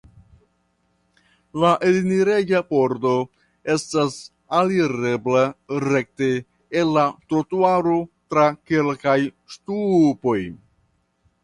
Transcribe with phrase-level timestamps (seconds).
[1.63, 3.11] La enireja pordo
[3.75, 4.17] estas
[4.61, 5.45] alirebla
[5.85, 6.31] rekte
[6.83, 8.01] el la trotuaro
[8.35, 9.19] tra kelkaj
[9.57, 10.39] ŝtupoj.